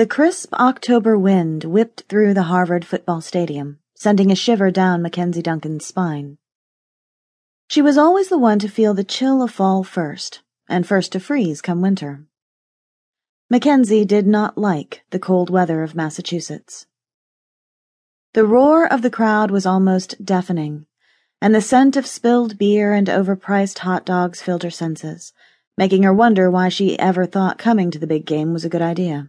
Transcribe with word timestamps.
The 0.00 0.06
crisp 0.06 0.54
October 0.54 1.18
wind 1.18 1.64
whipped 1.64 2.04
through 2.08 2.32
the 2.32 2.44
Harvard 2.44 2.86
football 2.86 3.20
stadium, 3.20 3.80
sending 3.94 4.32
a 4.32 4.34
shiver 4.34 4.70
down 4.70 5.02
Mackenzie 5.02 5.42
Duncan's 5.42 5.84
spine. 5.84 6.38
She 7.68 7.82
was 7.82 7.98
always 7.98 8.30
the 8.30 8.38
one 8.38 8.58
to 8.60 8.68
feel 8.68 8.94
the 8.94 9.04
chill 9.04 9.42
of 9.42 9.50
fall 9.50 9.84
first, 9.84 10.40
and 10.70 10.86
first 10.86 11.12
to 11.12 11.20
freeze 11.20 11.60
come 11.60 11.82
winter. 11.82 12.24
Mackenzie 13.50 14.06
did 14.06 14.26
not 14.26 14.56
like 14.56 15.04
the 15.10 15.18
cold 15.18 15.50
weather 15.50 15.82
of 15.82 15.94
Massachusetts. 15.94 16.86
The 18.32 18.46
roar 18.46 18.90
of 18.90 19.02
the 19.02 19.10
crowd 19.10 19.50
was 19.50 19.66
almost 19.66 20.24
deafening, 20.24 20.86
and 21.42 21.54
the 21.54 21.60
scent 21.60 21.98
of 21.98 22.06
spilled 22.06 22.56
beer 22.56 22.94
and 22.94 23.06
overpriced 23.06 23.80
hot 23.80 24.06
dogs 24.06 24.40
filled 24.40 24.62
her 24.62 24.70
senses, 24.70 25.34
making 25.76 26.04
her 26.04 26.14
wonder 26.14 26.50
why 26.50 26.70
she 26.70 26.98
ever 26.98 27.26
thought 27.26 27.58
coming 27.58 27.90
to 27.90 27.98
the 27.98 28.06
big 28.06 28.24
game 28.24 28.54
was 28.54 28.64
a 28.64 28.70
good 28.70 28.80
idea. 28.80 29.28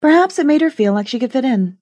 Perhaps 0.00 0.38
it 0.38 0.46
made 0.46 0.60
her 0.60 0.70
feel 0.70 0.92
like 0.92 1.08
she 1.08 1.18
could 1.18 1.32
fit 1.32 1.44
in. 1.44 1.78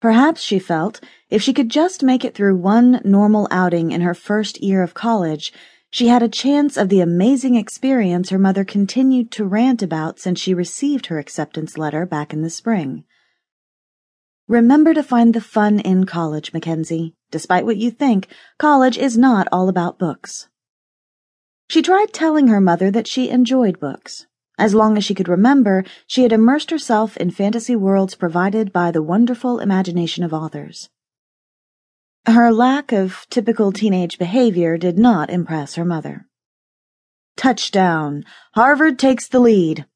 Perhaps 0.00 0.42
she 0.42 0.58
felt 0.58 1.00
if 1.28 1.42
she 1.42 1.52
could 1.52 1.68
just 1.68 2.02
make 2.02 2.24
it 2.24 2.34
through 2.34 2.56
one 2.56 3.00
normal 3.04 3.48
outing 3.50 3.90
in 3.90 4.02
her 4.02 4.14
first 4.14 4.62
year 4.62 4.82
of 4.82 4.94
college, 4.94 5.52
she 5.90 6.08
had 6.08 6.22
a 6.22 6.28
chance 6.28 6.76
of 6.76 6.88
the 6.88 7.00
amazing 7.00 7.54
experience 7.56 8.28
her 8.28 8.38
mother 8.38 8.64
continued 8.64 9.32
to 9.32 9.44
rant 9.44 9.82
about 9.82 10.20
since 10.20 10.38
she 10.38 10.52
received 10.52 11.06
her 11.06 11.18
acceptance 11.18 11.78
letter 11.78 12.04
back 12.04 12.32
in 12.32 12.42
the 12.42 12.50
spring. 12.50 13.04
Remember 14.46 14.94
to 14.94 15.02
find 15.02 15.34
the 15.34 15.40
fun 15.40 15.80
in 15.80 16.04
college, 16.04 16.52
Mackenzie. 16.52 17.14
Despite 17.30 17.66
what 17.66 17.76
you 17.76 17.90
think, 17.90 18.28
college 18.58 18.96
is 18.96 19.18
not 19.18 19.48
all 19.50 19.68
about 19.68 19.98
books. 19.98 20.48
She 21.68 21.82
tried 21.82 22.12
telling 22.12 22.48
her 22.48 22.60
mother 22.60 22.90
that 22.90 23.06
she 23.06 23.28
enjoyed 23.28 23.80
books, 23.80 24.26
as 24.58 24.74
long 24.74 24.98
as 24.98 25.04
she 25.04 25.14
could 25.14 25.28
remember, 25.28 25.84
she 26.06 26.24
had 26.24 26.32
immersed 26.32 26.70
herself 26.70 27.16
in 27.16 27.30
fantasy 27.30 27.76
worlds 27.76 28.16
provided 28.16 28.72
by 28.72 28.90
the 28.90 29.02
wonderful 29.02 29.60
imagination 29.60 30.24
of 30.24 30.34
authors. 30.34 30.90
Her 32.26 32.52
lack 32.52 32.92
of 32.92 33.26
typical 33.30 33.72
teenage 33.72 34.18
behavior 34.18 34.76
did 34.76 34.98
not 34.98 35.30
impress 35.30 35.76
her 35.76 35.84
mother. 35.84 36.26
Touchdown! 37.36 38.24
Harvard 38.54 38.98
takes 38.98 39.28
the 39.28 39.38
lead! 39.38 39.86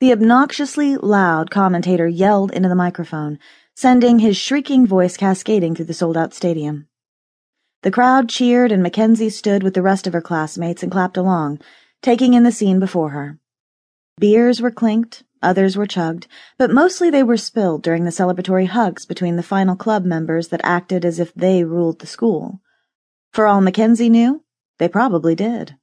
The 0.00 0.12
obnoxiously 0.12 0.96
loud 0.96 1.50
commentator 1.50 2.08
yelled 2.08 2.50
into 2.50 2.68
the 2.68 2.74
microphone, 2.74 3.38
sending 3.76 4.18
his 4.18 4.36
shrieking 4.36 4.86
voice 4.86 5.16
cascading 5.16 5.74
through 5.74 5.84
the 5.84 5.94
sold 5.94 6.16
out 6.16 6.34
stadium. 6.34 6.88
The 7.82 7.90
crowd 7.90 8.28
cheered, 8.28 8.72
and 8.72 8.82
Mackenzie 8.82 9.30
stood 9.30 9.62
with 9.62 9.74
the 9.74 9.82
rest 9.82 10.06
of 10.06 10.12
her 10.12 10.20
classmates 10.20 10.82
and 10.82 10.90
clapped 10.90 11.16
along, 11.16 11.60
taking 12.00 12.34
in 12.34 12.42
the 12.42 12.50
scene 12.50 12.80
before 12.80 13.10
her. 13.10 13.38
Beers 14.18 14.60
were 14.60 14.70
clinked, 14.70 15.24
others 15.42 15.76
were 15.76 15.86
chugged, 15.86 16.28
but 16.58 16.70
mostly 16.70 17.08
they 17.08 17.22
were 17.22 17.38
spilled 17.38 17.82
during 17.82 18.04
the 18.04 18.10
celebratory 18.10 18.66
hugs 18.66 19.06
between 19.06 19.36
the 19.36 19.42
final 19.42 19.74
club 19.74 20.04
members 20.04 20.48
that 20.48 20.60
acted 20.62 21.04
as 21.04 21.18
if 21.18 21.34
they 21.34 21.64
ruled 21.64 21.98
the 21.98 22.06
school. 22.06 22.60
For 23.32 23.46
all 23.46 23.62
Mackenzie 23.62 24.10
knew, 24.10 24.44
they 24.78 24.88
probably 24.88 25.34
did. 25.34 25.76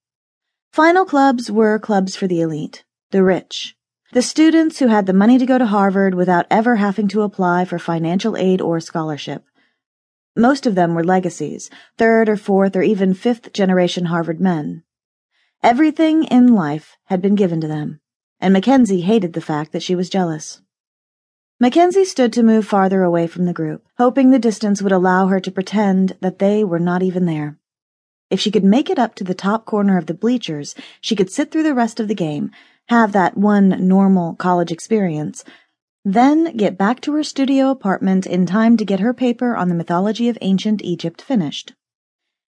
Final 0.72 1.06
clubs 1.06 1.52
were 1.52 1.80
clubs 1.80 2.16
for 2.16 2.28
the 2.28 2.40
elite, 2.40 2.86
the 3.10 3.24
rich, 3.24 3.76
the 4.14 4.22
students 4.22 4.78
who 4.80 4.88
had 4.88 5.08
the 5.08 5.14
money 5.14 5.40
to 5.40 5.46
go 5.46 5.58
to 5.58 5.66
Harvard 5.66 6.14
without 6.14 6.46
ever 6.52 6.76
having 6.76 7.08
to 7.08 7.24
apply 7.24 7.66
for 7.66 7.80
financial 7.80 8.38
aid 8.38 8.62
or 8.62 8.80
scholarship. 8.80 9.44
Most 10.36 10.68
of 10.68 10.76
them 10.76 10.94
were 10.94 11.04
legacies, 11.04 11.72
third 11.98 12.30
or 12.30 12.38
fourth 12.38 12.76
or 12.76 12.84
even 12.84 13.16
fifth 13.16 13.52
generation 13.54 14.06
Harvard 14.06 14.40
men. 14.40 14.84
Everything 15.64 16.26
in 16.26 16.54
life 16.54 16.96
had 17.06 17.22
been 17.22 17.36
given 17.36 17.60
to 17.62 17.68
them 17.68 18.00
and 18.40 18.54
Mackenzie 18.54 19.02
hated 19.02 19.34
the 19.34 19.42
fact 19.42 19.72
that 19.72 19.84
she 19.84 19.96
was 19.96 20.10
jealous. 20.10 20.62
Mackenzie 21.60 22.06
stood 22.06 22.32
to 22.34 22.44
move 22.44 22.66
farther 22.66 23.04
away 23.04 23.28
from 23.28 23.46
the 23.46 23.54
group, 23.54 23.86
hoping 23.98 24.32
the 24.32 24.40
distance 24.40 24.82
would 24.82 24.94
allow 24.94 25.28
her 25.28 25.40
to 25.42 25.52
pretend 25.52 26.16
that 26.22 26.40
they 26.40 26.64
were 26.64 26.80
not 26.80 27.04
even 27.04 27.26
there. 27.26 27.58
If 28.30 28.40
she 28.40 28.52
could 28.52 28.64
make 28.64 28.90
it 28.90 29.00
up 29.00 29.16
to 29.16 29.24
the 29.24 29.34
top 29.34 29.66
corner 29.66 29.98
of 29.98 30.06
the 30.06 30.14
bleachers, 30.14 30.76
she 31.02 31.16
could 31.16 31.32
sit 31.32 31.52
through 31.52 31.64
the 31.64 31.74
rest 31.74 32.00
of 32.00 32.08
the 32.08 32.16
game, 32.16 32.52
have 32.88 33.12
that 33.12 33.36
one 33.36 33.88
normal 33.88 34.36
college 34.36 34.72
experience, 34.72 35.44
then 36.06 36.56
get 36.56 36.78
back 36.78 37.02
to 37.02 37.14
her 37.14 37.24
studio 37.24 37.70
apartment 37.70 38.26
in 38.26 38.46
time 38.46 38.78
to 38.78 38.86
get 38.86 39.02
her 39.02 39.14
paper 39.14 39.56
on 39.56 39.68
the 39.68 39.76
mythology 39.76 40.30
of 40.30 40.38
ancient 40.42 40.82
Egypt 40.82 41.22
finished. 41.22 41.74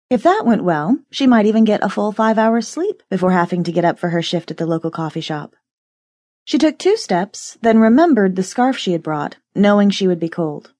If 0.09 0.23
that 0.23 0.45
went 0.45 0.63
well, 0.63 0.99
she 1.11 1.27
might 1.27 1.45
even 1.45 1.63
get 1.63 1.83
a 1.83 1.89
full 1.89 2.11
five 2.11 2.37
hours 2.37 2.67
sleep 2.67 3.01
before 3.09 3.31
having 3.31 3.63
to 3.63 3.71
get 3.71 3.85
up 3.85 3.99
for 3.99 4.09
her 4.09 4.21
shift 4.21 4.51
at 4.51 4.57
the 4.57 4.65
local 4.65 4.91
coffee 4.91 5.21
shop. 5.21 5.55
She 6.49 6.57
took 6.57 6.79
two 6.79 6.97
steps, 6.97 7.59
then 7.61 7.77
remembered 7.77 8.35
the 8.35 8.41
scarf 8.41 8.75
she 8.75 8.93
had 8.93 9.03
brought, 9.03 9.35
knowing 9.53 9.91
she 9.91 10.07
would 10.07 10.19
be 10.19 10.29
cold. 10.29 10.73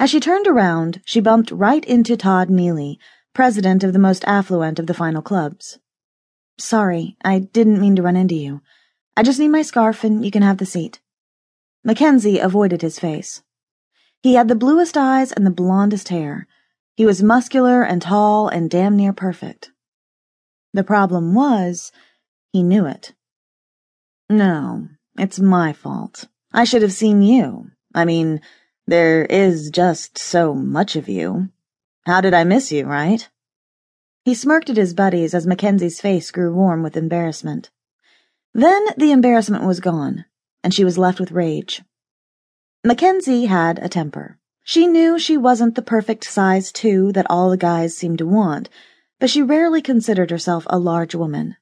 As 0.00 0.10
she 0.10 0.18
turned 0.18 0.48
around, 0.48 1.00
she 1.04 1.20
bumped 1.20 1.52
right 1.52 1.84
into 1.84 2.16
Todd 2.16 2.50
Neely, 2.50 2.98
president 3.32 3.84
of 3.84 3.92
the 3.92 4.00
most 4.00 4.24
affluent 4.26 4.80
of 4.80 4.88
the 4.88 4.94
final 4.94 5.22
clubs. 5.22 5.78
Sorry, 6.58 7.16
I 7.24 7.38
didn't 7.38 7.80
mean 7.80 7.94
to 7.94 8.02
run 8.02 8.16
into 8.16 8.34
you. 8.34 8.60
I 9.16 9.22
just 9.22 9.38
need 9.38 9.50
my 9.50 9.62
scarf 9.62 10.02
and 10.02 10.24
you 10.24 10.32
can 10.32 10.42
have 10.42 10.58
the 10.58 10.66
seat. 10.66 10.98
Mackenzie 11.84 12.40
avoided 12.40 12.82
his 12.82 12.98
face. 12.98 13.44
He 14.24 14.34
had 14.34 14.48
the 14.48 14.56
bluest 14.56 14.96
eyes 14.96 15.30
and 15.30 15.46
the 15.46 15.52
blondest 15.52 16.08
hair. 16.08 16.48
He 16.96 17.06
was 17.06 17.22
muscular 17.22 17.84
and 17.84 18.02
tall 18.02 18.48
and 18.48 18.68
damn 18.68 18.96
near 18.96 19.12
perfect. 19.12 19.70
The 20.72 20.82
problem 20.82 21.32
was, 21.32 21.92
he 22.52 22.64
knew 22.64 22.86
it. 22.86 23.14
No, 24.28 24.88
it's 25.18 25.40
my 25.40 25.72
fault. 25.72 26.26
I 26.52 26.64
should 26.64 26.82
have 26.82 26.92
seen 26.92 27.22
you. 27.22 27.70
I 27.94 28.04
mean, 28.04 28.40
there 28.86 29.24
is 29.24 29.70
just 29.70 30.18
so 30.18 30.54
much 30.54 30.96
of 30.96 31.08
you. 31.08 31.48
How 32.06 32.20
did 32.20 32.34
I 32.34 32.44
miss 32.44 32.70
you, 32.70 32.86
right? 32.86 33.28
He 34.24 34.34
smirked 34.34 34.68
at 34.68 34.76
his 34.76 34.94
buddies 34.94 35.34
as 35.34 35.46
Mackenzie's 35.46 36.00
face 36.00 36.30
grew 36.30 36.54
warm 36.54 36.82
with 36.82 36.96
embarrassment. 36.96 37.70
Then 38.52 38.86
the 38.96 39.12
embarrassment 39.12 39.64
was 39.64 39.80
gone, 39.80 40.26
and 40.62 40.74
she 40.74 40.84
was 40.84 40.98
left 40.98 41.20
with 41.20 41.32
rage. 41.32 41.82
Mackenzie 42.84 43.46
had 43.46 43.78
a 43.78 43.88
temper. 43.88 44.38
She 44.62 44.86
knew 44.86 45.18
she 45.18 45.36
wasn't 45.36 45.74
the 45.74 45.82
perfect 45.82 46.24
size 46.24 46.70
two 46.70 47.12
that 47.12 47.26
all 47.30 47.48
the 47.48 47.56
guys 47.56 47.96
seemed 47.96 48.18
to 48.18 48.26
want, 48.26 48.68
but 49.18 49.30
she 49.30 49.42
rarely 49.42 49.80
considered 49.80 50.30
herself 50.30 50.66
a 50.68 50.78
large 50.78 51.14
woman. 51.14 51.56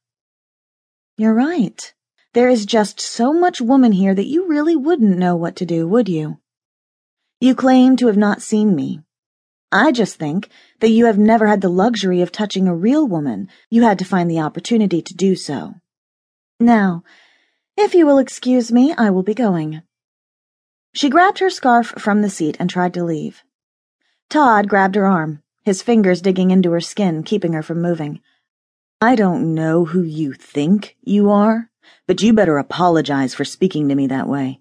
You're 1.17 1.35
right, 1.35 1.95
there 2.37 2.51
is 2.51 2.67
just 2.67 3.01
so 3.01 3.33
much 3.33 3.63
woman 3.63 3.93
here 3.93 4.15
that 4.15 4.27
you 4.27 4.47
really 4.47 4.77
wouldn't 4.77 5.17
know 5.17 5.35
what 5.35 5.57
to 5.57 5.65
do, 5.65 5.89
would 5.89 6.07
you? 6.07 6.39
You 7.41 7.55
claim 7.55 7.97
to 7.97 8.09
have 8.09 8.19
not 8.19 8.43
seen 8.43 8.77
me. 8.77 9.01
I 9.73 9.91
just 9.91 10.17
think 10.17 10.51
that 10.81 10.91
you 10.91 11.07
have 11.07 11.17
never 11.17 11.47
had 11.47 11.63
the 11.63 11.71
luxury 11.71 12.21
of 12.21 12.31
touching 12.31 12.69
a 12.69 12.77
real 12.77 13.07
woman. 13.07 13.49
You 13.71 13.85
had 13.85 13.99
to 14.01 14.05
find 14.05 14.31
the 14.31 14.41
opportunity 14.41 15.01
to 15.01 15.15
do 15.15 15.35
so. 15.35 15.77
Now, 16.61 17.05
if 17.75 17.95
you 17.95 18.05
will 18.05 18.19
excuse 18.19 18.71
me, 18.71 18.93
I 18.99 19.09
will 19.09 19.23
be 19.23 19.33
going. 19.33 19.81
She 20.95 21.09
grabbed 21.09 21.39
her 21.39 21.49
scarf 21.49 21.95
from 21.97 22.21
the 22.21 22.29
seat 22.29 22.59
and 22.61 22.69
tried 22.69 22.93
to 22.95 23.05
leave. 23.05 23.45
Todd 24.29 24.69
grabbed 24.69 24.97
her 24.97 25.07
arm, 25.07 25.43
his 25.63 25.81
fingers 25.81 26.21
digging 26.21 26.51
into 26.51 26.73
her 26.73 26.83
skin, 26.83 27.23
keeping 27.23 27.55
her 27.55 27.63
from 27.63 27.81
moving. 27.81 28.21
I 29.01 29.15
don't 29.15 29.55
know 29.55 29.87
who 29.87 30.03
you 30.03 30.35
think 30.35 30.99
you 31.01 31.31
are, 31.31 31.71
but 32.07 32.23
you 32.23 32.33
better 32.33 32.59
apologize 32.59 33.35
for 33.35 33.45
speaking 33.45 33.89
to 33.89 33.95
me 33.95 34.07
that 34.07 34.29
way. 34.29 34.61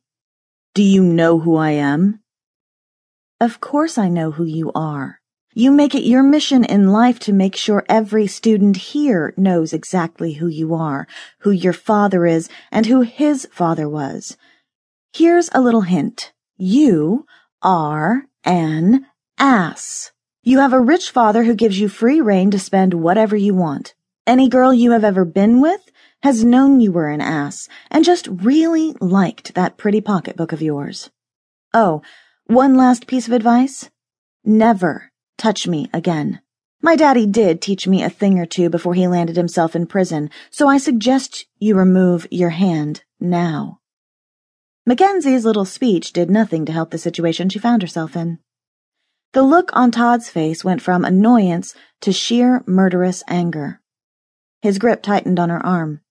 Do 0.73 0.83
you 0.83 1.03
know 1.03 1.39
who 1.39 1.55
I 1.55 1.71
am? 1.71 2.21
Of 3.39 3.59
course 3.59 3.97
I 3.97 4.09
know 4.09 4.31
who 4.31 4.45
you 4.45 4.71
are. 4.73 5.19
You 5.53 5.71
make 5.71 5.95
it 5.95 6.03
your 6.03 6.21
mission 6.21 6.65
in 6.65 6.91
life 6.91 7.17
to 7.19 7.33
make 7.33 7.55
sure 7.55 7.85
every 7.87 8.27
student 8.27 8.75
here 8.75 9.33
knows 9.37 9.71
exactly 9.71 10.33
who 10.33 10.47
you 10.47 10.73
are, 10.73 11.07
who 11.39 11.51
your 11.51 11.71
father 11.71 12.25
is, 12.25 12.49
and 12.71 12.85
who 12.85 13.01
his 13.01 13.47
father 13.51 13.87
was. 13.87 14.35
Here's 15.13 15.49
a 15.53 15.61
little 15.61 15.81
hint. 15.81 16.33
You 16.57 17.25
are 17.61 18.25
an 18.43 19.05
ass. 19.37 20.11
You 20.43 20.59
have 20.59 20.73
a 20.73 20.79
rich 20.79 21.09
father 21.09 21.45
who 21.45 21.55
gives 21.55 21.79
you 21.79 21.87
free 21.87 22.19
reign 22.19 22.51
to 22.51 22.59
spend 22.59 22.93
whatever 22.93 23.37
you 23.37 23.55
want. 23.55 23.95
Any 24.27 24.49
girl 24.49 24.73
you 24.73 24.91
have 24.91 25.05
ever 25.05 25.23
been 25.23 25.61
with 25.61 25.89
has 26.25 26.43
known 26.43 26.81
you 26.81 26.91
were 26.91 27.09
an 27.09 27.21
ass 27.21 27.69
and 27.91 28.03
just 28.03 28.27
really 28.27 28.95
liked 28.99 29.53
that 29.53 29.77
pretty 29.77 30.01
pocketbook 30.01 30.51
of 30.51 30.59
yours. 30.59 31.11
Oh, 31.71 32.01
one 32.47 32.73
last 32.73 33.05
piece 33.05 33.27
of 33.27 33.33
advice. 33.33 33.91
Never 34.43 35.11
touch 35.37 35.67
me 35.67 35.87
again. 35.93 36.41
My 36.81 36.95
daddy 36.95 37.27
did 37.27 37.61
teach 37.61 37.87
me 37.87 38.01
a 38.01 38.09
thing 38.09 38.39
or 38.39 38.47
two 38.47 38.71
before 38.71 38.95
he 38.95 39.07
landed 39.07 39.35
himself 39.35 39.75
in 39.75 39.85
prison, 39.85 40.31
so 40.49 40.67
I 40.67 40.79
suggest 40.79 41.45
you 41.59 41.75
remove 41.75 42.25
your 42.31 42.49
hand 42.49 43.03
now. 43.19 43.81
Mackenzie's 44.83 45.45
little 45.45 45.63
speech 45.63 46.11
did 46.11 46.31
nothing 46.31 46.65
to 46.65 46.71
help 46.71 46.89
the 46.89 46.97
situation 46.97 47.49
she 47.49 47.59
found 47.59 47.83
herself 47.83 48.15
in. 48.15 48.39
The 49.33 49.43
look 49.43 49.69
on 49.73 49.91
Todd's 49.91 50.27
face 50.27 50.63
went 50.63 50.81
from 50.81 51.05
annoyance 51.05 51.75
to 52.01 52.11
sheer 52.11 52.63
murderous 52.65 53.23
anger. 53.27 53.79
His 54.63 54.79
grip 54.79 55.03
tightened 55.03 55.39
on 55.39 55.49
her 55.49 55.63
arm. 55.63 56.01